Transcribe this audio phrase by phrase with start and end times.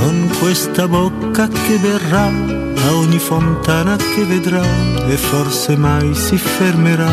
[0.00, 4.62] Con questa bocca che verrà a ogni fontana che vedrà
[5.06, 7.10] e forse mai si fermerà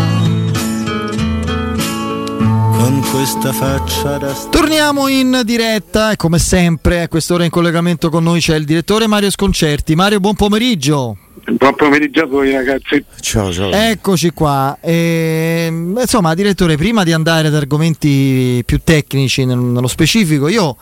[2.77, 8.23] con questa faccia da Torniamo in diretta e come sempre a quest'ora in collegamento con
[8.23, 9.93] noi c'è il direttore Mario Sconcerti.
[9.93, 11.17] Mario, buon pomeriggio.
[11.45, 13.03] Buon pomeriggio a voi ragazzi.
[13.19, 13.69] Ciao, ciao.
[13.69, 14.77] Eccoci qua.
[14.79, 20.77] E, insomma, direttore, prima di andare ad argomenti più tecnici nello specifico, io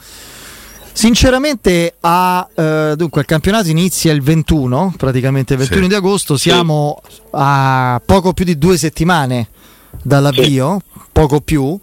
[0.96, 5.88] sinceramente a, eh, dunque il campionato inizia il 21, praticamente il 21 Sì.
[5.90, 7.02] di agosto, siamo
[7.32, 9.50] a poco più di due settimane
[10.02, 10.80] dall'avvio,
[11.12, 11.78] poco più.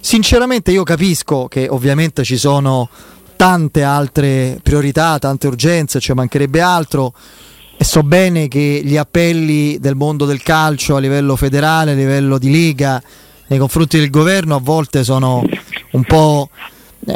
[0.00, 2.90] Sinceramente io capisco che ovviamente ci sono
[3.36, 7.14] tante altre priorità, tante urgenze, ci mancherebbe altro
[7.76, 12.36] e so bene che gli appelli del mondo del calcio a livello federale, a livello
[12.36, 13.00] di lega
[13.46, 15.42] nei confronti del governo a volte sono
[15.92, 16.50] un po'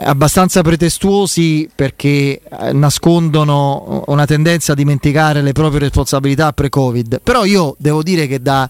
[0.01, 7.21] abbastanza pretestuosi perché eh, nascondono una tendenza a dimenticare le proprie responsabilità pre-Covid.
[7.23, 8.69] Però io devo dire che da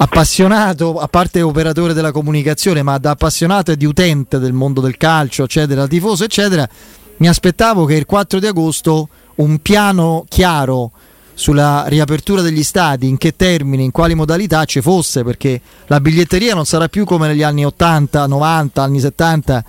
[0.00, 4.96] appassionato, a parte operatore della comunicazione, ma da appassionato e di utente del mondo del
[4.96, 6.68] calcio, eccetera, tifoso, eccetera,
[7.16, 10.92] mi aspettavo che il 4 di agosto un piano chiaro
[11.34, 16.54] sulla riapertura degli stadi, in che termini, in quali modalità ci fosse, perché la biglietteria
[16.54, 19.64] non sarà più come negli anni 80, 90, anni 70,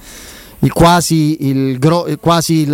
[0.59, 2.65] il quasi, il gro- quasi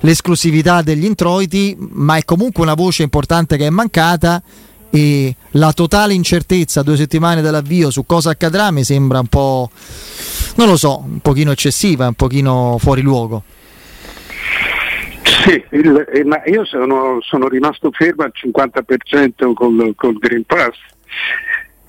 [0.00, 4.42] l'esclusività degli introiti, ma è comunque una voce importante che è mancata
[4.90, 9.68] e la totale incertezza due settimane dall'avvio su cosa accadrà mi sembra un po'
[10.56, 13.42] non lo so, un pochino eccessiva, un pochino fuori luogo.
[15.44, 20.76] Sì, il- eh, ma io sono, sono rimasto fermo al 50% col, col Green Pass.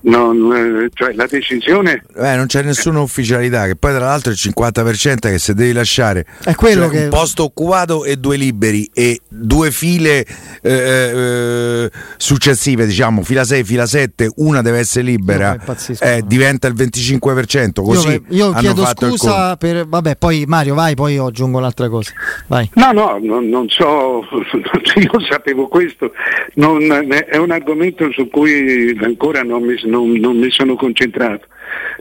[0.02, 4.38] Non, eh, cioè la decisione Eh, non c'è nessuna ufficialità, che poi tra l'altro il
[4.40, 8.36] 50% è che se devi lasciare È quello cioè, che- un posto occupato e due
[8.36, 10.24] liberi e due file
[10.62, 16.04] eh, eh, successive, diciamo fila 6, fila 7, una deve essere libera, Io impazzisco.
[16.04, 20.44] eh, diventa il 25%, così io io hanno chiedo fatto il scusa per vabbè, poi
[20.46, 22.12] Mario vai, poi io aggiungo un'altra cosa.
[22.46, 22.70] Vai.
[22.74, 24.22] No, no, non, non so,
[24.96, 26.12] io sapevo questo,
[26.54, 31.46] non- è un argomento su cui ancora non mi, non- non mi sono concentrato,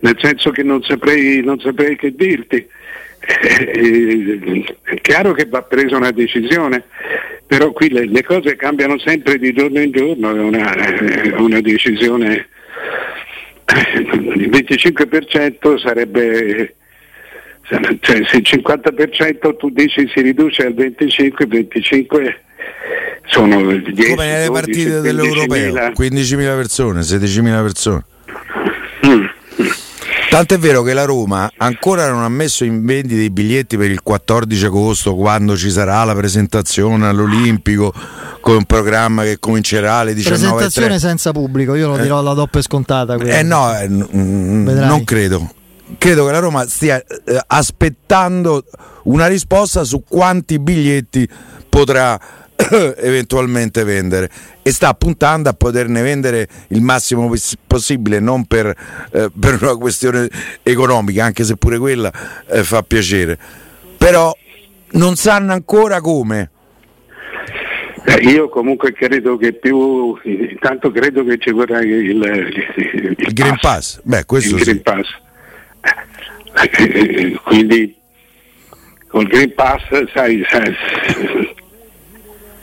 [0.02, 2.66] nel senso che non saprei, non saprei che dirti.
[3.22, 6.84] Eh, È chiaro che va presa una decisione,
[7.46, 10.74] però qui le, le cose cambiano sempre di giorno in giorno, è una,
[11.38, 12.48] una decisione,
[14.36, 16.76] il 25% sarebbe
[17.70, 22.42] cioè, se il 50% tu dici si riduce al 25, 25
[23.30, 25.92] sono 10 come nelle 12, partite dell'Europeo, 15.000.
[25.98, 28.04] 15.000 persone, 16.000 persone.
[29.06, 29.26] Mm.
[30.30, 34.02] Tant'è vero che la Roma ancora non ha messo in vendita i biglietti per il
[34.04, 37.92] 14 agosto, quando ci sarà la presentazione all'Olimpico
[38.40, 40.24] con un programma che comincerà alle 19.30.
[40.28, 43.16] Presentazione senza pubblico, io lo dirò alla doppia scontata.
[43.16, 43.40] quella.
[43.40, 45.52] Eh no, eh, n- non credo.
[45.98, 48.64] Credo che la Roma stia eh, aspettando
[49.04, 51.28] una risposta su quanti biglietti
[51.68, 52.20] potrà
[52.98, 54.30] eventualmente vendere
[54.62, 58.68] e sta puntando a poterne vendere il massimo poss- possibile, non per,
[59.12, 60.28] eh, per una questione
[60.62, 62.12] economica, anche se pure quella
[62.48, 63.38] eh, fa piacere.
[63.98, 64.36] Però
[64.92, 66.52] non sanno ancora come.
[68.06, 73.58] Eh, Io comunque credo che più, intanto credo che ci vorrà il, il, Il Green
[73.60, 74.70] Pass, beh, questo il sì.
[74.70, 75.08] Green Pass.
[76.62, 77.96] Eh, Quindi
[79.08, 79.82] col Green Pass,
[80.14, 80.76] sai, sai,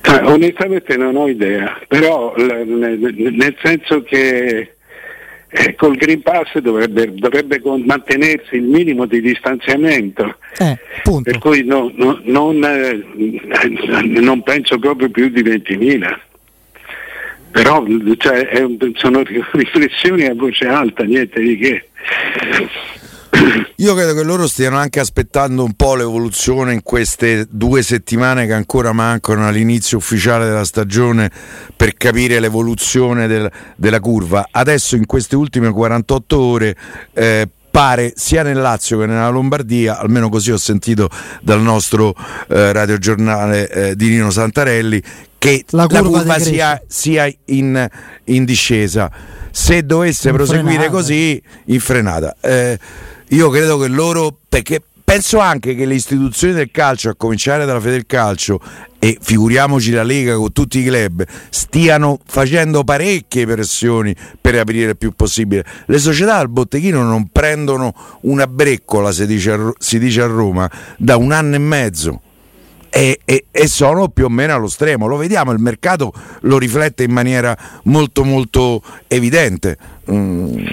[0.07, 4.75] sai, onestamente non ho idea, però nel senso che
[5.49, 10.37] eh, col Green Pass dovrebbe, dovrebbe mantenersi il minimo di distanziamento.
[10.59, 10.77] Eh.
[11.23, 13.05] Per cui no- no- non, eh,
[14.21, 16.21] non penso proprio più di 20.000.
[17.53, 17.85] Però
[18.19, 19.23] cioè, un- sono
[19.53, 21.89] riflessioni a voce alta, niente di che.
[23.77, 28.55] Io credo che loro stiano anche aspettando un po' l'evoluzione in queste due settimane che
[28.55, 31.31] ancora mancano all'inizio ufficiale della stagione
[31.77, 34.49] per capire l'evoluzione del- della curva.
[34.51, 36.77] Adesso in queste ultime 48 ore
[37.13, 41.11] eh, pare sia nel Lazio che nella Lombardia, almeno così ho sentito
[41.43, 42.15] dal nostro
[42.49, 45.03] eh, radiogiornale eh, di Nino Santarelli,
[45.37, 47.87] che la curva, la curva sia, sia in,
[48.25, 49.11] in, discesa.
[49.51, 50.91] Se dovesse in proseguire frenata.
[50.91, 52.37] così, in frenata.
[52.41, 52.79] Eh,
[53.31, 57.81] io credo che loro, perché penso anche che le istituzioni del calcio, a cominciare dalla
[57.81, 58.61] Federcalcio
[58.99, 64.97] e figuriamoci la Lega con tutti i club, stiano facendo parecchie pressioni per aprire il
[64.97, 65.65] più possibile.
[65.87, 70.71] Le società al botteghino non prendono una breccola, si dice a, si dice a Roma,
[70.99, 72.21] da un anno e mezzo.
[72.89, 75.07] E, e, e, sono più o meno allo stremo.
[75.07, 76.13] Lo vediamo, il mercato
[76.43, 79.77] lo riflette in maniera molto molto evidente.
[80.11, 80.65] Mm.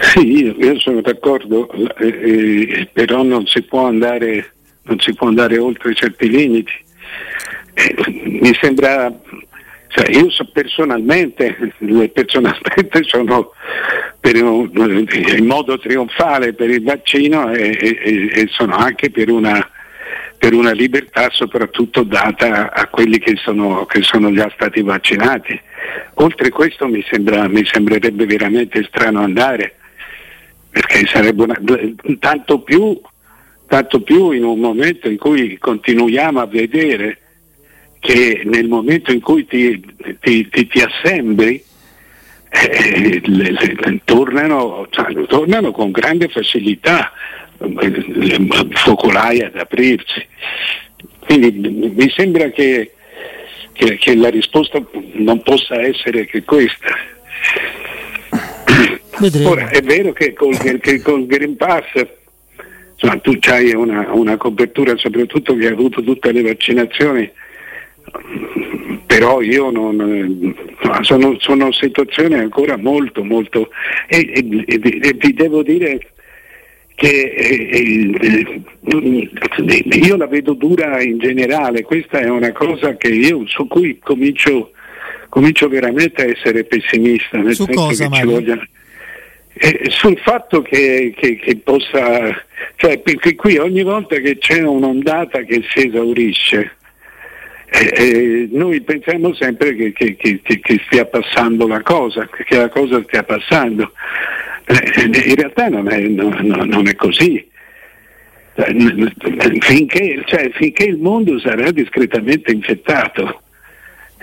[0.00, 4.52] Sì, io, sono d'accordo, eh, eh, però non si, andare,
[4.82, 6.72] non si, può andare, oltre certi limiti.
[7.74, 7.94] Eh,
[8.26, 9.12] mi sembra,
[9.88, 11.74] cioè io so personalmente,
[12.12, 13.52] personalmente sono
[14.22, 15.06] un,
[15.36, 19.68] in modo trionfale per il vaccino e, e, e sono anche per una,
[20.38, 25.60] per una, libertà soprattutto data a quelli che sono, che sono già stati vaccinati.
[26.14, 29.72] Oltre questo mi, sembra, mi sembrerebbe veramente strano andare
[30.78, 31.60] perché sarebbe una,
[32.20, 33.00] tanto, più,
[33.66, 37.18] tanto più in un momento in cui continuiamo a vedere
[37.98, 39.84] che nel momento in cui ti,
[40.20, 41.60] ti, ti, ti assembri
[42.50, 47.12] eh, le, le, tornano, cioè, tornano, con grande facilità
[47.58, 50.24] le focolai ad aprirsi.
[51.18, 52.92] Quindi mi sembra che,
[53.72, 54.80] che, che la risposta
[55.14, 56.94] non possa essere che questa.
[59.20, 59.50] Vedremo.
[59.50, 62.06] Ora è vero che col, che col Green Pass
[62.92, 67.30] insomma, tu hai una, una, copertura soprattutto che hai avuto tutte le vaccinazioni,
[69.06, 70.54] però io non,
[71.02, 73.70] sono, sono situazioni ancora molto molto
[74.06, 76.12] e, e, e, vi devo dire
[76.94, 78.62] che eh, eh,
[80.02, 84.72] io la vedo dura in generale, questa è una cosa io, su cui comincio,
[85.28, 88.60] comincio, veramente a essere pessimista, nel su senso cosa, che ci voglia,
[89.60, 92.44] eh, sul fatto che, che, che, possa,
[92.76, 96.76] cioè perché qui ogni volta che c'è un'ondata che si esaurisce,
[97.66, 100.40] eh, eh, noi pensiamo sempre che, che,
[100.86, 103.92] stia passando la cosa, che la cosa stia passando.
[104.64, 107.46] Eh, in realtà non è, no, no, non è così.
[109.60, 113.42] Finché, cioè, finché, il mondo sarà discretamente infettato,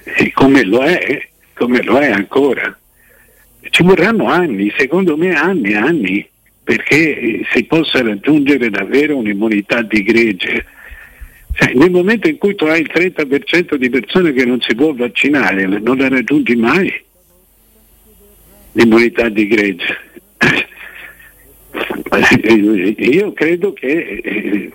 [0.04, 2.78] e come lo è, come lo è ancora
[3.76, 6.30] ci vorranno anni, secondo me anni e anni,
[6.64, 10.66] perché si possa raggiungere davvero un'immunità di gregge.
[11.52, 14.94] Cioè, nel momento in cui tu hai il 30% di persone che non si può
[14.94, 17.04] vaccinare, non la raggiungi mai
[18.72, 19.98] l'immunità di gregge.
[22.96, 24.72] Io credo che eh,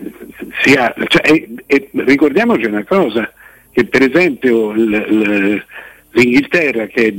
[0.61, 3.33] sia, cioè, e, ricordiamoci una cosa,
[3.71, 5.65] che per esempio il, il,
[6.11, 7.13] l'Inghilterra che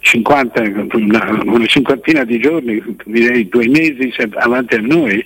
[0.00, 0.62] 50,
[0.92, 5.24] una, una, cinquantina di giorni, direi due mesi avanti a noi,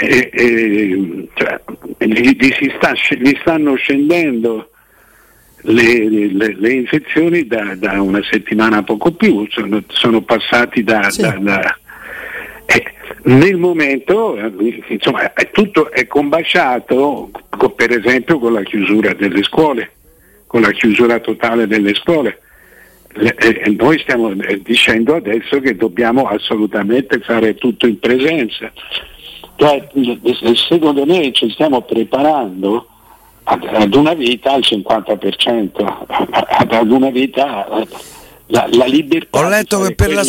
[0.00, 1.60] eh, eh, cioè,
[1.98, 4.70] gli, gli, sta, gli, stanno scendendo
[5.62, 11.10] le, le, le infezioni da, da, una settimana a poco più, sono, sono passati da...
[11.10, 11.22] Sì.
[11.22, 11.78] da, da
[12.66, 12.84] eh,
[13.22, 14.38] nel momento
[14.86, 17.30] insomma, è tutto è combaciato
[17.74, 19.90] per esempio con la chiusura delle scuole
[20.50, 22.40] con la chiusura totale delle scuole.
[23.12, 28.72] E noi stiamo eh, dicendo adesso che dobbiamo assolutamente fare tutto in presenza.
[29.54, 29.88] Cioè,
[30.68, 32.88] secondo me ci stiamo preparando
[33.44, 37.68] ad una vita al 50%, ad una vita
[38.46, 39.38] la, la libertà.
[39.38, 40.24] Ho letto che per, la,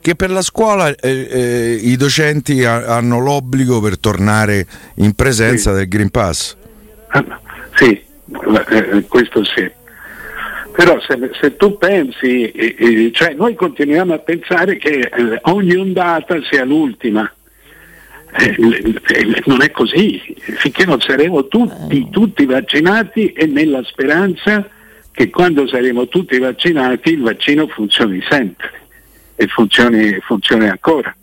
[0.00, 4.66] che per, la, scuola eh, eh, i docenti ha, hanno l'obbligo per tornare
[4.96, 5.76] in presenza sì.
[5.76, 6.56] del Green Pass.
[7.08, 7.40] Ah,
[7.74, 8.05] sì, eh,
[9.08, 9.70] questo sì.
[10.72, 15.74] Però se, se tu pensi, eh, eh, cioè noi continuiamo a pensare che eh, ogni
[15.74, 17.30] ondata sia l'ultima.
[18.38, 18.54] Eh,
[19.46, 24.68] non è così, finché non saremo tutti, tutti vaccinati e nella speranza
[25.10, 28.70] che quando saremo tutti vaccinati il vaccino funzioni sempre
[29.36, 31.16] e funzioni, funzioni ancora.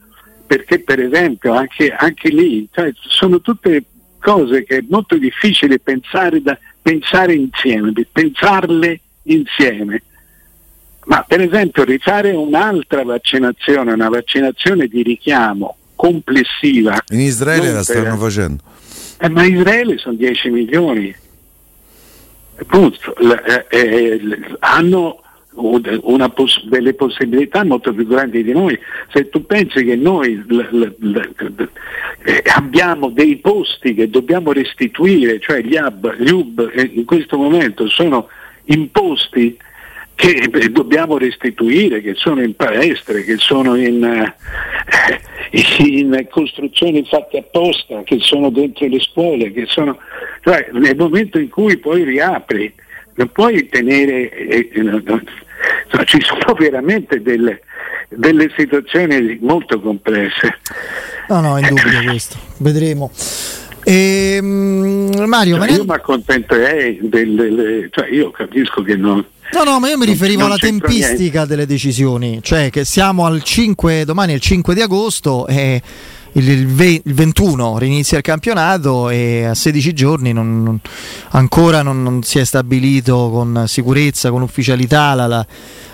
[0.48, 3.84] Perché per esempio anche, anche lì cioè, sono tutte
[4.20, 10.04] cose che è molto difficile pensare, da, pensare insieme, pensarle insieme.
[11.06, 17.02] Ma per esempio rifare un'altra vaccinazione, una vaccinazione di richiamo complessiva.
[17.10, 18.18] In Israele la stanno per...
[18.18, 18.64] facendo.
[19.18, 21.16] Eh, ma in Israele sono 10 milioni.
[22.60, 25.23] Appunto, eh, eh, hanno
[25.56, 28.78] Poss- delle possibilità molto più grandi di noi.
[29.12, 31.70] Se tu pensi che noi l- l- l-
[32.24, 37.38] eh, abbiamo dei posti che dobbiamo restituire, cioè gli hub, gli hub eh, in questo
[37.38, 38.30] momento sono
[38.66, 39.58] imposti
[40.16, 44.36] che eh, dobbiamo restituire, che sono in palestre, che sono in, eh,
[45.84, 49.98] in, costruzioni fatte apposta, che sono dentro le scuole, che sono,
[50.44, 52.74] cioè, nel momento in cui poi riapri
[53.16, 55.02] non puoi tenere, eh, eh
[56.06, 57.62] ci sono veramente delle,
[58.10, 60.58] delle, situazioni molto complesse.
[61.30, 63.12] No, no, è indubbio questo, vedremo.
[63.86, 69.80] E, um, Mario, cioè, io mi accontenterei delle, cioè io capisco che non, No, no,
[69.80, 71.46] ma io mi riferivo alla tempistica niente.
[71.46, 75.80] delle decisioni, cioè che siamo al 5, domani è il 5 di agosto e
[76.34, 80.80] il, il, 21 rinizia il campionato e a 16 giorni non, non,
[81.30, 85.46] ancora non, non, si è stabilito con sicurezza, con ufficialità la, la,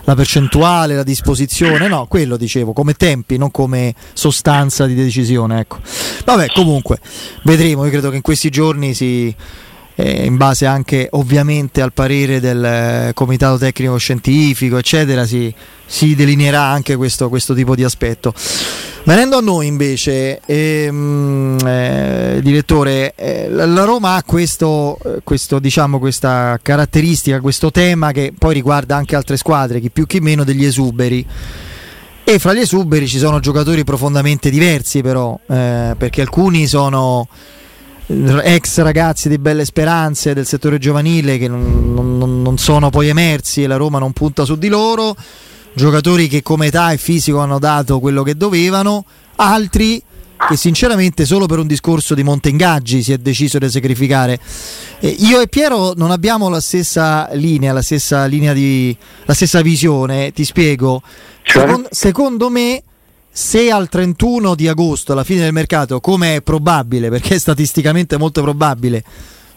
[0.04, 5.60] la, percentuale, la disposizione, no, quello dicevo, come tempi, non come sostanza di decisione.
[5.60, 5.80] Ecco.
[6.26, 7.00] Vabbè, comunque,
[7.44, 9.36] vedremo, io credo che in questi giorni si
[10.00, 15.54] eh, in base anche ovviamente al parere del eh, comitato tecnico scientifico, eccetera, si,
[15.86, 18.34] si delineerà anche questo, questo, tipo di aspetto.
[19.04, 26.00] Venendo a noi invece, ehm, eh, direttore, eh, la Roma ha questo, eh, questo, diciamo,
[26.00, 30.64] questa caratteristica, questo tema che poi riguarda anche altre squadre, chi più chi meno degli
[30.64, 31.26] esuberi.
[32.24, 37.28] E fra gli esuberi ci sono giocatori profondamente diversi però, eh, perché alcuni sono
[38.10, 43.62] ex ragazzi di belle speranze del settore giovanile che non, non, non, sono poi emersi
[43.62, 45.16] e la Roma non punta su di loro,
[45.74, 50.02] giocatori che come età e fisico hanno dato quello che dovevano, altri
[50.48, 54.40] che sinceramente solo per un discorso di monte ingaggi si è deciso di sacrificare.
[55.00, 59.62] Eh, io e Piero non abbiamo la stessa linea, la stessa linea di la stessa
[59.62, 61.04] visione, ti spiego.
[61.44, 61.62] Cioè?
[61.62, 62.84] Secondo, secondo me
[63.32, 68.18] se al 31 di agosto, alla fine del mercato, come è probabile, perché è statisticamente
[68.18, 69.04] molto probabile,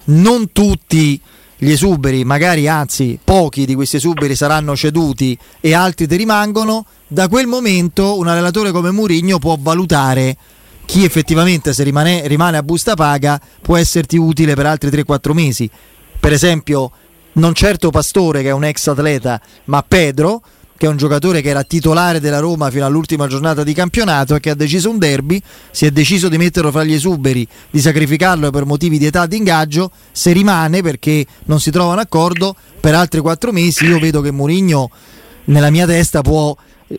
[0.05, 1.21] non tutti
[1.57, 7.29] gli esuberi, magari anzi pochi di questi esuberi saranno ceduti e altri ti rimangono, da
[7.29, 10.37] quel momento un allenatore come Murigno può valutare
[10.85, 15.71] chi effettivamente se rimane, rimane a busta paga può esserti utile per altri 3-4 mesi.
[16.19, 16.91] Per esempio,
[17.35, 20.43] non certo Pastore che è un ex atleta, ma Pedro
[20.83, 24.41] che è un giocatore che era titolare della Roma fino all'ultima giornata di campionato e
[24.41, 28.51] che ha deciso un derby, si è deciso di metterlo fra gli esuberi, di sacrificarlo
[28.51, 32.97] per motivi di età di ingaggio, se rimane perché non si trova un accordo per
[32.97, 34.91] altri quattro mesi, io vedo che Mourinho
[35.45, 36.53] nella mia testa può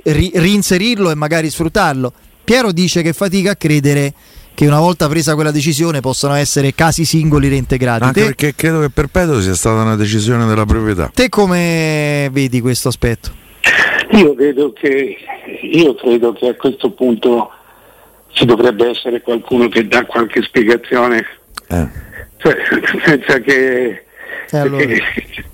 [0.04, 2.14] ri- reinserirlo e magari sfruttarlo.
[2.42, 4.14] Piero dice che fatica a credere
[4.54, 8.04] che una volta presa quella decisione possano essere casi singoli reintegrati.
[8.04, 11.12] Anche te, perché credo che Perpetuo sia stata una decisione della proprietà.
[11.14, 13.42] Te come vedi questo aspetto?
[14.16, 15.18] Io credo che,
[15.62, 17.50] io credo che a questo punto
[18.32, 21.26] ci dovrebbe essere qualcuno che dà qualche spiegazione,
[21.68, 21.88] eh.
[22.38, 22.56] cioè,
[23.04, 24.04] senza che,
[24.52, 24.86] eh, allora.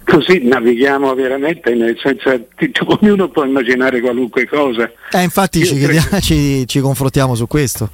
[0.03, 4.91] così navighiamo veramente, nel senso che ognuno può immaginare qualunque cosa.
[5.11, 7.89] Eh, infatti ci, credo, ci, ci, confrontiamo su questo.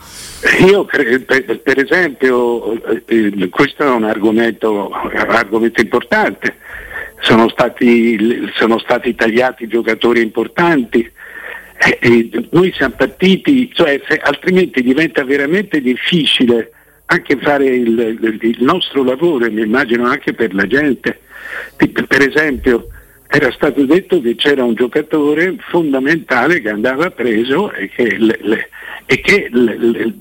[0.67, 2.74] Io credo, per, per, esempio,
[3.05, 6.55] eh, questo è un argomento, un argomento importante
[7.19, 11.12] sono stati, sono stati tagliati giocatori importanti.
[11.77, 16.72] E, e noi siamo partiti, cioè, se, altrimenti diventa veramente difficile
[17.07, 21.19] anche fare il, il, nostro lavoro, mi immagino anche per la gente.
[21.75, 22.88] Per esempio,
[23.27, 28.69] era stato detto che c'era un giocatore fondamentale che andava preso e che, le, le,
[29.05, 30.13] e che le,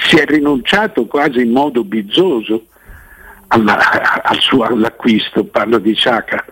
[0.00, 2.66] si è rinunciato quasi in modo bizzoso
[3.48, 6.44] alla, al suo, all'acquisto, parlo di Sciacca.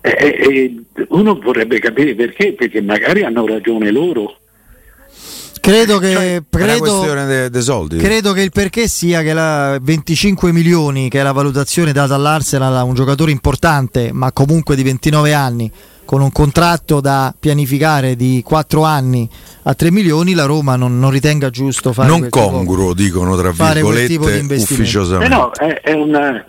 [0.00, 4.36] E, e uno vorrebbe capire perché, perché magari hanno ragione loro.
[5.60, 7.96] Credo che, cioè, credo, de, de soldi.
[7.98, 12.74] credo che il perché sia che la 25 milioni, che è la valutazione data all'Arsenal
[12.76, 15.70] a un giocatore importante, ma comunque di 29 anni,
[16.12, 19.26] con un contratto da pianificare di 4 anni
[19.62, 23.50] a 3 milioni, la Roma non, non ritenga giusto fare non congruo, tipo, dicono tra
[23.50, 25.34] virgolette, ufficiosamente.
[25.34, 26.44] Eh no, è, è una,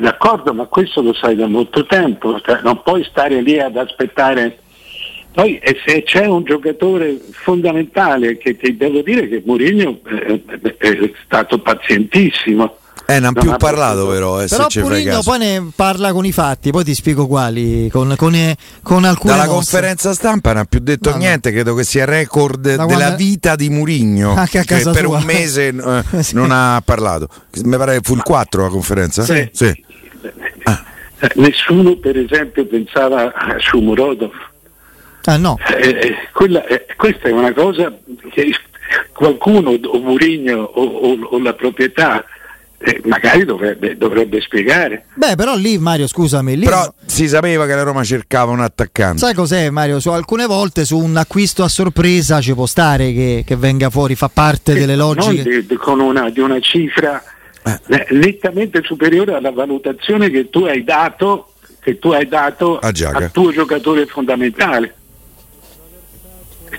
[0.00, 4.58] d'accordo, ma questo lo sai da molto tempo, cioè, non puoi stare lì ad aspettare.
[5.30, 10.40] Poi se c'è un giocatore fondamentale che ti devo dire che Mourinho è,
[10.76, 12.78] è stato pazientissimo
[13.10, 16.70] eh, non ha più parlato però, eh, però Purigno poi ne parla con i fatti,
[16.70, 19.54] poi ti spiego quali, con, con, eh, con alcune Dalla mosse.
[19.54, 21.54] conferenza stampa non ha più detto no, niente, no.
[21.54, 23.16] credo che sia record da della quando...
[23.16, 25.16] vita di Murigno, Anche a casa per sua.
[25.16, 25.68] un mese
[26.12, 26.34] eh, sì.
[26.34, 27.28] non ha parlato.
[27.64, 29.22] Mi pare che fu il 4 la conferenza?
[29.22, 29.48] Sì.
[29.52, 29.84] sì.
[30.64, 30.84] Ah.
[31.36, 34.32] Nessuno per esempio pensava a Shumurodov.
[35.24, 35.56] Ah no.
[35.78, 37.90] Eh, eh, quella, eh, questa è una cosa
[38.32, 38.54] che
[39.14, 42.22] qualcuno, o Murigno o, o, o la proprietà,
[42.80, 45.06] eh, magari dovrebbe, dovrebbe, spiegare.
[45.14, 49.18] Beh, però lì Mario, scusami, lì però si sapeva che la Roma cercava un attaccante.
[49.18, 49.98] Sai cos'è Mario?
[49.98, 54.14] Su alcune volte su un acquisto a sorpresa ci può stare che, che venga fuori,
[54.14, 55.42] fa parte delle logiche.
[55.42, 57.20] Di, di, con una, di una cifra
[57.64, 58.06] eh.
[58.10, 64.06] nettamente superiore alla valutazione che tu hai dato, che tu hai dato al tuo giocatore
[64.06, 64.94] fondamentale.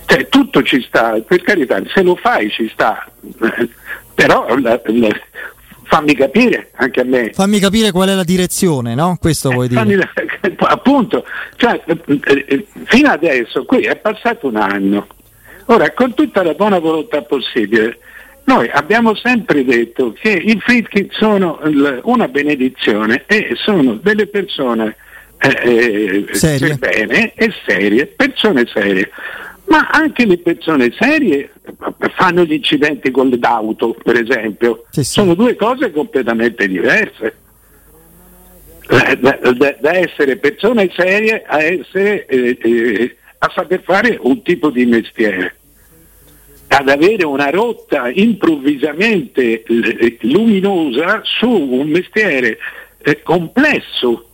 [0.06, 3.06] Cioè, tutto ci sta, per carità, se lo fai ci sta,
[4.16, 5.10] però la, la,
[5.90, 7.32] fammi capire anche a me.
[7.34, 9.18] Fammi capire qual è la direzione, no?
[9.20, 10.10] Questo vuoi eh, dire?
[10.60, 15.08] appunto, cioè, eh, eh, fino adesso qui è passato un anno.
[15.66, 17.98] Ora, con tutta la buona volontà possibile,
[18.44, 21.60] noi abbiamo sempre detto che i Fritkin sono
[22.04, 24.96] una benedizione e sono delle persone
[25.40, 29.10] eh, per bene e serie, persone serie
[29.70, 31.52] ma anche le persone serie
[32.16, 34.86] fanno gli incidenti con l'auto, per esempio.
[34.90, 35.12] Sì, sì.
[35.12, 37.38] Sono due cose completamente diverse.
[38.88, 44.72] Da, da, da essere persone serie a, essere, eh, eh, a saper fare un tipo
[44.72, 45.56] di mestiere.
[46.70, 52.58] Ad avere una rotta improvvisamente eh, luminosa su un mestiere
[53.04, 54.30] eh, complesso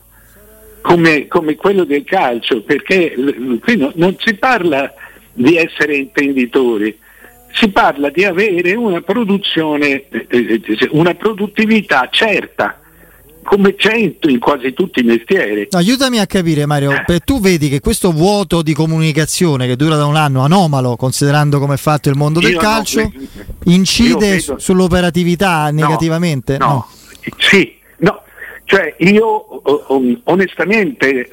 [0.80, 3.14] come, come, quello del calcio, perché
[3.62, 4.94] qui no, non si parla
[5.36, 6.98] di essere intenditori,
[7.54, 12.80] si parla di avere una produzione, eh, eh, una produttività certa
[13.44, 15.68] come c'è in quasi tutti i mestieri.
[15.70, 17.20] Aiutami a capire Mario, eh.
[17.20, 21.76] tu vedi che questo vuoto di comunicazione che dura da un anno anomalo, considerando come
[21.76, 23.12] è fatto il mondo del io calcio, no,
[23.66, 24.58] incide vedo...
[24.58, 26.58] sull'operatività negativamente?
[26.58, 26.88] No, no.
[27.38, 28.24] sì, no,
[28.64, 29.62] cioè io
[30.24, 31.30] onestamente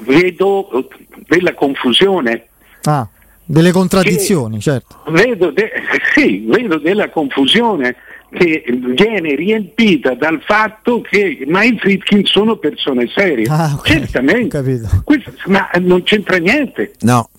[0.00, 0.88] vedo
[1.28, 2.46] della confusione.
[2.82, 3.08] Ah.
[3.50, 5.04] Delle contraddizioni, certo.
[5.08, 5.72] Vedo, de-
[6.14, 7.96] sì, vedo della confusione
[8.30, 8.62] che
[8.94, 13.46] viene riempita dal fatto che ma i Fritkin sono persone serie.
[13.48, 14.00] Ah, okay.
[14.00, 14.60] Certamente.
[15.02, 16.92] Questo, ma non c'entra niente.
[17.00, 17.30] No,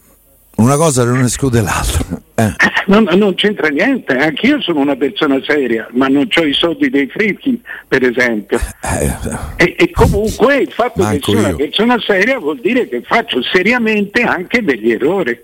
[0.56, 2.20] una cosa non esclude l'altra.
[2.34, 2.56] Eh.
[2.88, 7.06] Non, non, c'entra niente, anch'io sono una persona seria, ma non ho i soldi dei
[7.06, 8.60] Fritkin, per esempio.
[8.82, 13.44] Eh, e, e, comunque il fatto che sono una persona seria vuol dire che faccio
[13.44, 15.40] seriamente anche degli errori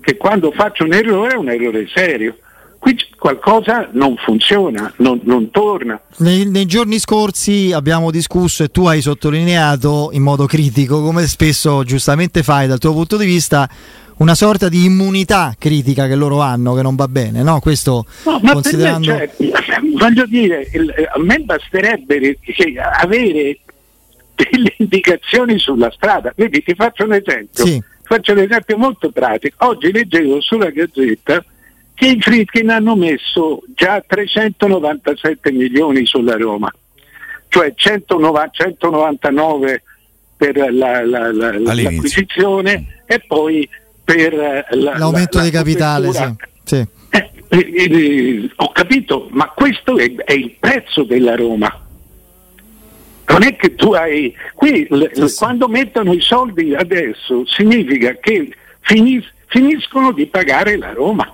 [0.00, 2.36] che quando faccio un errore è un errore serio.
[2.78, 6.00] Qui qualcosa non funziona, non, non torna.
[6.18, 11.84] Nei, nei, giorni scorsi abbiamo discusso e tu hai sottolineato in modo critico, come spesso
[11.84, 13.68] giustamente fai dal tuo punto di vista,
[14.16, 17.60] una sorta di immunità critica che loro hanno che non va bene, no?
[17.60, 19.12] Questo no, considerando...
[19.12, 20.66] Me, cioè, voglio dire,
[21.12, 22.38] a me basterebbe
[22.98, 23.58] avere
[24.34, 26.32] delle indicazioni sulla strada.
[26.34, 27.66] Vedi, ti faccio un esempio.
[27.66, 27.82] Sì
[28.12, 29.68] Faccio un esempio molto pratico.
[29.68, 31.44] Oggi leggevo sulla Gazzetta
[31.94, 36.68] che i Fritkin hanno messo già 397 milioni sulla Roma,
[37.46, 39.82] cioè 190, 199
[40.36, 43.68] per la, la, la, l'acquisizione e poi
[44.02, 46.12] per l'aumento di capitale.
[46.12, 46.34] Sì.
[46.64, 46.86] Sì.
[47.10, 51.89] Eh, eh, eh, ho capito, ma questo è, è il prezzo della Roma
[53.30, 55.36] non è che tu hai qui sì, sì.
[55.36, 61.32] quando mettono i soldi adesso significa che finis, finiscono di pagare la Roma.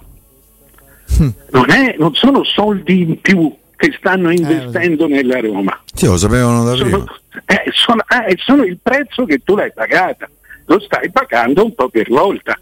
[1.19, 1.29] Hm.
[1.51, 5.83] non, è, non, sono soldi in più che stanno eh, investendo eh, nella Roma.
[5.93, 6.89] Sì, lo sapevano da prima.
[6.91, 7.07] sono,
[7.47, 10.29] eh, sono, eh, sono, il prezzo che tu l'hai pagata.
[10.67, 12.59] Lo stai pagando un po' per volta.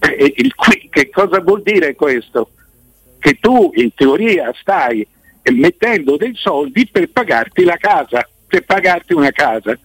[0.00, 0.54] Eh, il,
[0.90, 2.50] che cosa vuol dire questo?
[3.18, 5.06] che tu in teoria stai
[5.52, 9.78] mettendo dei soldi per pagarti la casa per pagarti una casa.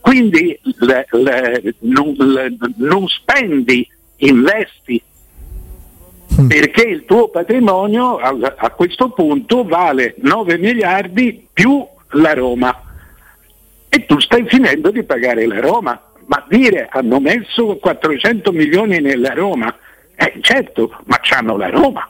[0.00, 5.02] Quindi le, le, non, le, non, spendi, investi,
[6.40, 6.46] mm.
[6.46, 12.82] perché il tuo patrimonio a, a questo punto vale 9 miliardi più la Roma
[13.88, 16.00] e tu stai finendo di pagare la Roma.
[16.26, 19.74] Ma dire hanno messo 400 milioni nella Roma,
[20.16, 22.08] eh, certo, ma c'hanno la Roma.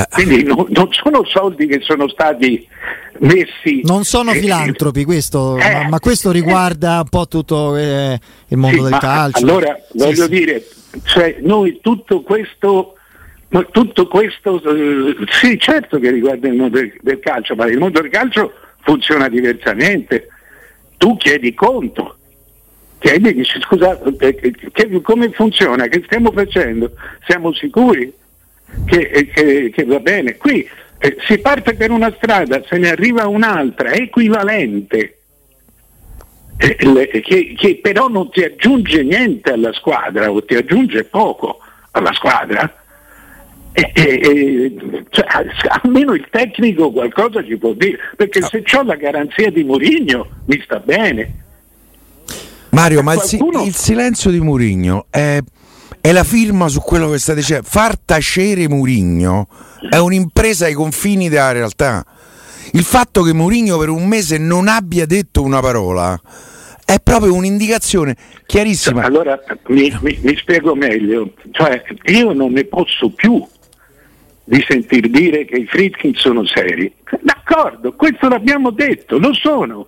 [0.00, 0.06] Eh.
[0.10, 2.66] Quindi no, non sono soldi che sono stati
[3.18, 3.80] messi.
[3.84, 8.84] Non sono filantropi, questo, eh, ma, ma, questo riguarda un po' tutto eh, il mondo
[8.84, 9.38] sì, del calcio.
[9.44, 10.66] Allora voglio sì, dire,
[11.04, 12.94] cioè, noi tutto questo.
[13.72, 18.00] Tutto questo, eh, sì, certo che riguarda il mondo del, del calcio, ma il mondo
[18.00, 20.28] del calcio funziona diversamente.
[20.96, 22.16] Tu chiedi conto,
[23.00, 26.92] chiedi, dici scusate, eh, che, come funziona, che stiamo facendo?
[27.26, 28.12] Siamo sicuri?
[28.90, 30.36] Che, che, che va bene.
[30.36, 35.18] Qui eh, si parte per una strada, se ne arriva un'altra equivalente,
[36.56, 41.58] eh, le- che, che però non ti aggiunge niente alla squadra o ti aggiunge poco
[41.92, 42.74] alla squadra,
[43.72, 44.76] eh, eh, eh,
[45.10, 45.24] cioè,
[45.82, 50.60] almeno il tecnico qualcosa ci può dire, perché se ho la garanzia di Mourinho mi
[50.62, 51.34] sta bene.
[52.70, 55.40] Mario, ma Qualcuno- il silenzio di Murigno è,
[56.00, 57.66] è la firma su quello che stai dicendo.
[57.68, 59.48] Far tacere Murigno
[59.88, 62.04] è un'impresa ai confini della realtà.
[62.72, 66.18] Il fatto che Murigno per un mese non abbia detto una parola
[66.84, 69.02] è proprio un'indicazione chiarissima.
[69.04, 73.46] Allora mi, mi- mi spiego meglio, cioè io non ne posso più
[74.44, 76.92] di sentir dire che i Fritkin sono seri.
[77.20, 79.86] D'accordo, questo l'abbiamo detto, lo sono.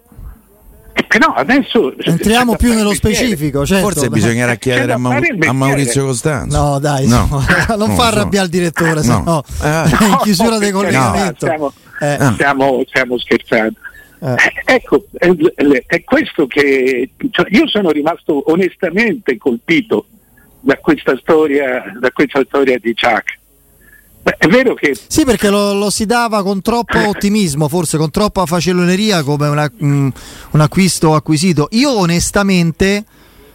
[1.15, 3.85] Eh, Però adesso Entriamo più nello specifico, certo.
[3.89, 5.53] Forse bisognerà chiedere da a, il a.
[5.53, 6.57] Maurizio Costanzo.
[6.57, 7.27] No, dai, No.
[7.31, 7.45] no,
[7.77, 9.03] non No, fa arrabbiare il direttore, No.
[9.03, 9.89] sennò Eh.
[10.07, 11.35] in chiusura No, dei collegamenti.
[11.37, 12.19] Stiamo, Eh.
[12.35, 13.75] stiamo- stiamo scherzando.
[14.21, 14.33] Eh.
[14.33, 15.29] Eh, Ecco, è,
[15.87, 20.07] è questo che cioè, io sono rimasto onestamente colpito
[20.61, 23.39] da questa storia, da questa storia di Chuck.
[24.23, 28.11] Beh, è vero che Sì, perché lo, lo si dava con troppo ottimismo, forse con
[28.11, 30.09] troppa faciloneria come una- mm,
[30.51, 31.69] un acquisto acquisito.
[31.73, 33.05] Io onestamente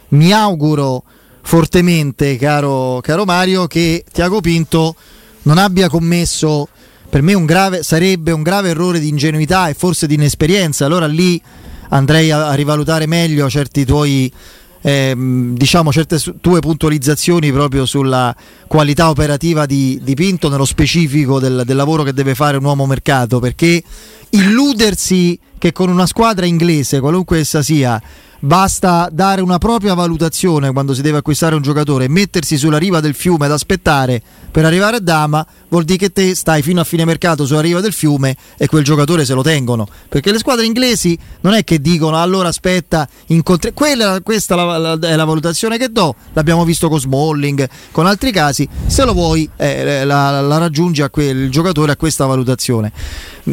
[0.08, 1.04] mi auguro
[1.42, 4.94] fortemente, caro, caro Mario, che Tiago Pinto
[5.42, 6.68] non abbia commesso
[7.08, 10.84] per me un grave, sarebbe un grave errore di ingenuità e forse di inesperienza.
[10.84, 11.40] Allora lì
[11.88, 14.30] andrei a, a rivalutare meglio certi tuoi
[14.80, 18.34] ehm, diciamo certe su- tue puntualizzazioni proprio sulla
[18.66, 22.86] qualità operativa di, di Pinto nello specifico del, del lavoro che deve fare un uomo
[22.86, 23.82] mercato perché
[24.30, 28.00] illudersi che con una squadra inglese qualunque essa sia
[28.40, 33.14] basta dare una propria valutazione quando si deve acquistare un giocatore mettersi sulla riva del
[33.14, 37.04] fiume ad aspettare per arrivare a Dama vuol dire che te stai fino a fine
[37.04, 39.86] mercato sulla riva del fiume e quel giocatore se lo tengono.
[40.08, 44.98] Perché le squadre inglesi non è che dicono allora aspetta incontri- quella, questa la- la-
[45.00, 49.48] è la valutazione che do l'abbiamo visto con Smalling con altri casi se lo vuoi
[49.56, 52.92] eh, la, la raggiungi a quel il giocatore a questa valutazione.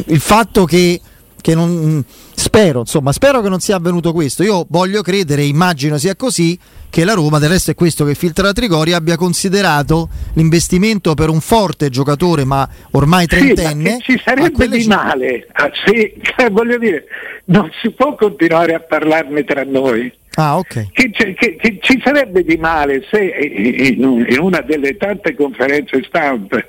[0.08, 1.02] Il fatto che
[1.46, 2.04] che non
[2.34, 4.42] spero, insomma, spero che non sia avvenuto questo.
[4.42, 6.58] Io voglio credere, immagino sia così,
[6.90, 11.30] che la Roma, del resto è questo che filtra la Trigoria, abbia considerato l'investimento per
[11.30, 13.98] un forte giocatore, ma ormai Sì, ma trentenne.
[13.98, 16.14] che ci sarebbe di ci- male, ah, sì,
[16.50, 17.04] voglio dire,
[17.46, 20.12] non si può continuare a parlarne tra noi.
[20.38, 20.88] Ah, ok.
[20.92, 25.36] Che, che- che ci sarebbe di male se eh, in, un- in una delle tante
[25.36, 26.68] conferenze stampa eh,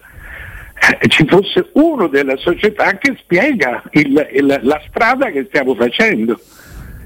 [1.09, 6.39] ci fosse uno della società che spiega il- il- la strada che stiamo facendo.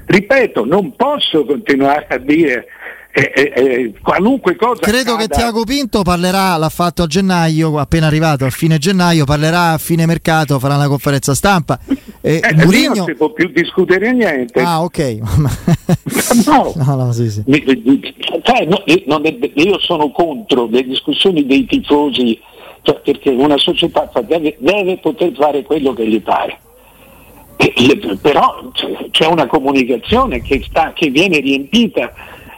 [0.05, 2.65] Ripeto, non posso continuare a dire
[3.13, 4.79] eh, eh, eh, qualunque cosa.
[4.81, 9.25] Credo che accada- Tiago Pinto parlerà, l'ha fatto a gennaio, appena arrivato a fine gennaio,
[9.25, 11.77] parlerà a fine mercato, farà una conferenza stampa.
[12.21, 14.61] Eh, lì Mourinho- non si può più discutere niente.
[14.61, 15.17] Ah, ok.
[16.45, 16.71] No.
[16.75, 17.43] no, no, sì, sì.
[18.43, 18.81] Cioè, no,
[19.55, 22.39] io sono contro le discussioni dei tifosi
[22.83, 26.59] cioè, perché una società deve, deve poter fare quello che gli pare.
[27.57, 32.11] E- le- però c'è- c'è una comunicazione che, sta- che viene riempita.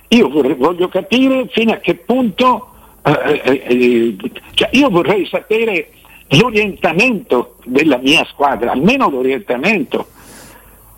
[0.09, 2.69] Io vorrei- voglio capire fino a che punto,
[3.03, 4.15] eh, eh, eh,
[4.53, 5.89] cioè, io vorrei sapere
[6.29, 10.07] l'orientamento della mia squadra, almeno l'orientamento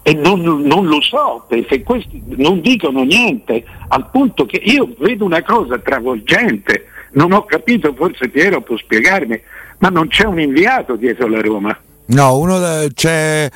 [0.08, 5.26] e non, non lo so perché questi non dicono niente al punto che io vedo
[5.26, 9.41] una cosa travolgente non ho capito forse Piero può spiegarmi
[9.80, 11.76] ma non c'è un inviato dietro la Roma
[12.08, 13.50] No, uno da- c'è,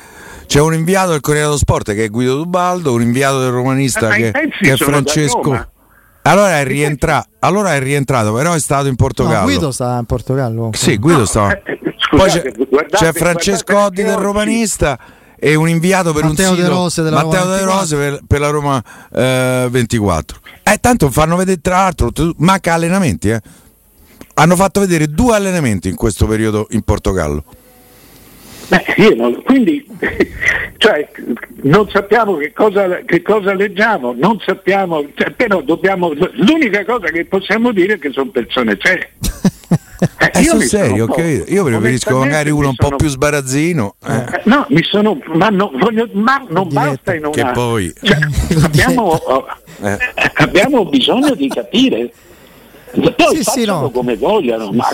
[0.46, 4.08] c'è un inviato del Corriere dello Sport che è Guido Dubaldo, un inviato del romanista
[4.08, 5.68] Ma che, che è Francesco.
[6.22, 9.38] Allora è, rientra- allora è rientrato, però è stato in Portogallo.
[9.38, 10.70] No, Guido sta in Portogallo.
[10.72, 11.52] Sì, Guido No, sta.
[11.52, 11.78] eh, eh,
[12.10, 14.22] Poi scusate, c'è, guardate- c'è Francesco Oddi del oggi.
[15.42, 18.20] E un inviato per Matteo un De sito Rose della Matteo Roma De Rose per,
[18.26, 20.38] per la Roma eh, 24.
[20.62, 23.40] Eh, tanto fanno vedere tra l'altro, manca allenamenti, eh.
[24.34, 27.42] Hanno fatto vedere due allenamenti in questo periodo in Portogallo.
[28.68, 29.84] Beh, io non- quindi
[30.76, 31.08] cioè,
[31.62, 37.24] non sappiamo che cosa, che cosa leggiamo, non sappiamo, cioè, però dobbiamo, l'unica cosa che
[37.24, 39.12] possiamo dire è che sono persone serie.
[40.18, 41.44] Eh, Eh, io sul serio, un capito.
[41.52, 43.94] Io preferisco magari uno un po' sono- più sbarazzino.
[44.06, 44.14] eh.
[44.14, 46.88] Eh, No, mi sono, ma, no- voglio- ma non Diretta.
[46.90, 47.30] basta in una...
[47.32, 48.18] Che poi- cioè,
[48.64, 49.46] abbiamo, oh,
[49.82, 49.98] Eh.
[50.34, 52.12] abbiamo bisogno di capire.
[52.92, 53.90] Poi Sì, sì, no.
[53.90, 54.86] come vogliano, ma,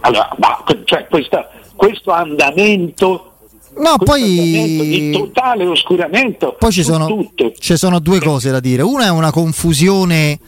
[0.00, 3.28] allora, ma, cioè, questa- questo andamento,
[3.76, 7.52] No, poi, totale oscuramento poi ci, sono, tutto.
[7.58, 8.82] ci sono due cose da dire.
[8.82, 10.38] Una è una confusione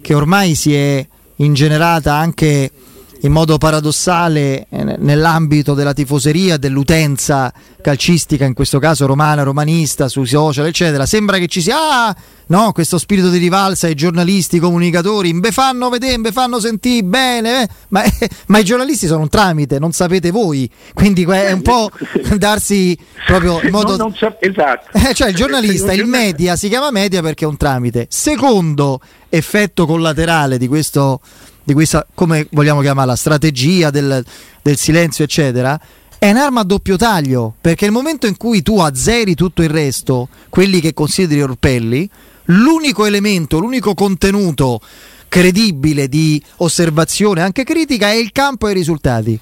[0.00, 1.04] che ormai si è
[1.36, 2.70] ingenerata anche
[3.20, 10.26] in modo paradossale eh, nell'ambito della tifoseria, dell'utenza calcistica, in questo caso romana, romanista, sui
[10.26, 11.06] social, eccetera.
[11.06, 12.16] Sembra che ci sia ah,
[12.48, 17.04] no, questo spirito di rivalsa, i giornalisti, i comunicatori, me fanno vedere, me fanno sentire
[17.04, 17.68] bene, eh?
[17.88, 21.90] ma, eh, ma, i giornalisti sono un tramite, non sapete voi, quindi è un po'
[22.36, 23.96] darsi proprio in modo...
[23.96, 24.90] Non, non sa- esatto.
[24.92, 28.06] Eh, cioè il giornalista, il media, si chiama media perché è un tramite.
[28.10, 31.20] Secondo effetto collaterale di questo
[31.66, 34.24] di questa, come vogliamo chiamarla, strategia del,
[34.62, 35.78] del silenzio, eccetera,
[36.16, 40.28] è un'arma a doppio taglio, perché nel momento in cui tu azzeri tutto il resto,
[40.48, 42.08] quelli che consideri orpelli,
[42.44, 44.80] l'unico elemento, l'unico contenuto
[45.26, 49.36] credibile di osservazione, anche critica, è il campo e i risultati.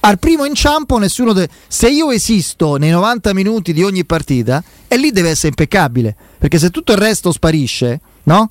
[0.00, 4.98] Al primo inciampo nessuno de- se io esisto nei 90 minuti di ogni partita, e
[4.98, 8.50] lì deve essere impeccabile, perché se tutto il resto sparisce, no?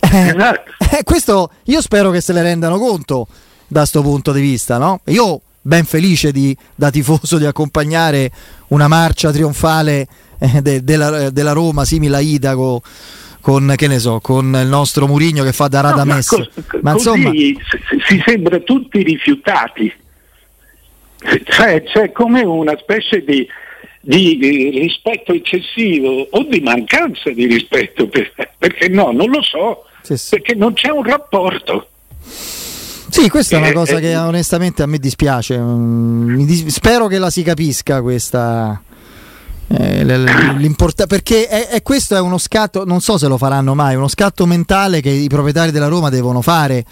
[0.00, 0.70] Eh, esatto.
[0.96, 3.28] Eh, questo io spero che se ne rendano conto
[3.66, 5.00] da questo punto di vista, no?
[5.06, 8.30] Io ben felice di, da tifoso di accompagnare
[8.68, 10.06] una marcia trionfale
[10.38, 12.82] eh, de, della, della, Roma simile a Idago
[13.40, 16.30] con, che ne so, con il nostro Murigno che fa da Radames.
[16.32, 19.92] No, ma, co- ma insomma si, sembra tutti rifiutati.
[21.44, 23.46] Cioè, c'è come una specie di,
[24.00, 28.08] di, rispetto eccessivo o di mancanza di rispetto,
[28.58, 30.28] perché no, non lo so sì, sì.
[30.30, 31.86] perché non c'è un rapporto.
[33.10, 35.58] Sì, questa è una eh, cosa eh, che onestamente a me dispiace.
[35.58, 38.80] Mm, dis- spero che la si capisca questa.
[39.72, 40.04] Eh,
[41.06, 44.44] perché è, è, questo è uno scatto, non so se lo faranno mai, uno scatto
[44.44, 46.84] mentale che i proprietari della Roma devono fare.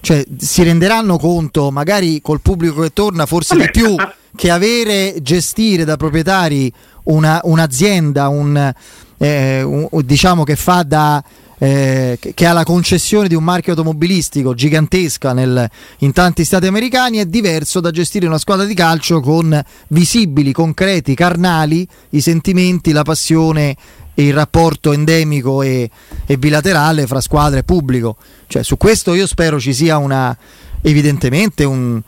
[0.00, 3.96] Cioè, si renderanno conto, magari col pubblico che torna, forse di più
[4.34, 6.72] che avere, gestire da proprietari
[7.04, 8.72] una, un'azienda, un,
[9.16, 11.22] eh, un, diciamo che fa da
[11.58, 17.18] eh, che ha la concessione di un marchio automobilistico gigantesca nel, in tanti stati americani,
[17.18, 23.02] è diverso da gestire una squadra di calcio con visibili, concreti, carnali i sentimenti, la
[23.02, 23.76] passione
[24.14, 25.90] e il rapporto endemico e,
[26.26, 28.16] e bilaterale fra squadra e pubblico.
[28.46, 30.36] Cioè, su questo io spero ci sia una,
[30.82, 32.00] evidentemente un,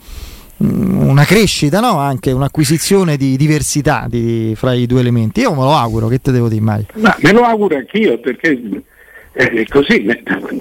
[0.59, 1.99] una crescita, no?
[1.99, 5.41] anche un'acquisizione di diversità di, fra i due elementi.
[5.41, 6.87] Io me lo auguro, che te devo dire mai?
[6.95, 8.59] Ma me lo auguro anch'io perché
[9.41, 10.05] eh, così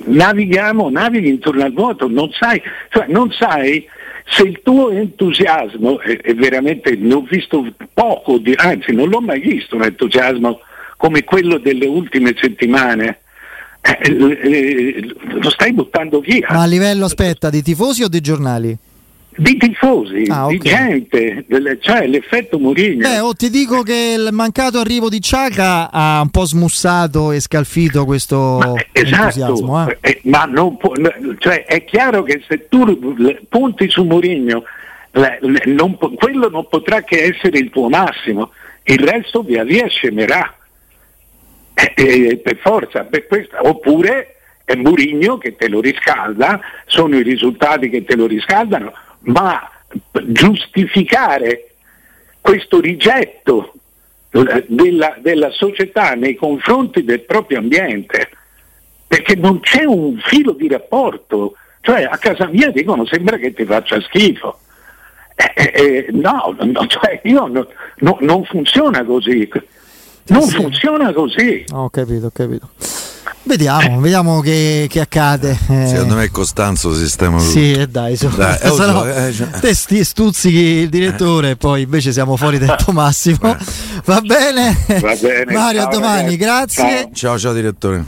[0.05, 3.83] navighiamo, navighi intorno al vuoto, non sai, cioè non sai
[4.23, 9.19] se il tuo entusiasmo, è, è veramente, ne ho visto poco, di, anzi non l'ho
[9.19, 10.59] mai visto un entusiasmo
[10.95, 13.19] come quello delle ultime settimane,
[13.81, 16.47] eh, eh, eh lo stai buttando via.
[16.51, 18.77] Ma a livello, aspetta, di tifosi o di giornali?
[19.37, 20.57] Di tifosi, ah, okay.
[20.57, 23.07] di gente, cioè l'effetto Mourinho.
[23.07, 27.39] Beh, oh, ti dico che il mancato arrivo di Ciaca ha un po' smussato e
[27.39, 29.97] scalfito questo ma, esatto, eh?
[30.01, 30.91] Eh, ma può,
[31.37, 32.99] cioè, è chiaro che se tu
[33.47, 34.63] punti su Mourinho,
[35.65, 38.51] non, quello non potrà che essere il tuo massimo,
[38.83, 40.51] il resto via via scemerà.
[41.79, 43.59] Eh, eh, per forza, per questa.
[43.61, 48.91] oppure è Mourinho che te lo riscalda, sono i risultati che te lo riscaldano
[49.27, 49.69] ma
[50.27, 51.69] giustificare
[52.41, 53.73] questo rigetto
[54.29, 58.29] della, della, società nei confronti del proprio ambiente,
[59.07, 63.65] perché non c'è un filo di rapporto, cioè a casa mia dicono sembra che ti
[63.65, 64.59] faccia schifo.
[65.35, 69.49] Eh, eh, eh no, no cioè io no, no, non funziona così.
[70.27, 70.55] Non sì.
[70.55, 71.63] funziona così.
[71.71, 72.69] Ho capito, ho capito.
[73.47, 75.57] Vediamo, vediamo che, che accade.
[75.69, 77.49] Eh, Secondo me Costanzo sistema tutto.
[77.49, 79.47] Sì, eh, dai, so, dai eh, so, eh, cioè.
[79.61, 83.55] te sti, stuzzichi il direttore e poi invece siamo fuori tempo massimo.
[84.03, 84.77] Va bene?
[84.99, 85.53] Va bene.
[85.53, 86.83] Mario, a domani, grazie.
[86.83, 88.05] Ciao, ciao, ciao direttore.